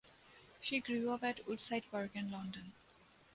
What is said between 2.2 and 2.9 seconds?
London.